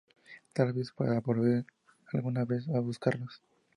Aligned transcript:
Tal 0.53 0.73
vez 0.73 0.91
para 0.91 1.19
volver 1.21 1.63
alguna 2.11 2.43
vez 2.43 2.67
a 2.69 2.79
buscarlos. 2.79 3.43